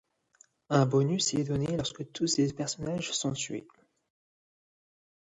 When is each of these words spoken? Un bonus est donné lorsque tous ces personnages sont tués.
Un 0.71 0.87
bonus 0.87 1.35
est 1.35 1.43
donné 1.43 1.77
lorsque 1.77 2.11
tous 2.11 2.25
ces 2.25 2.51
personnages 2.51 3.11
sont 3.11 3.33
tués. 3.33 3.67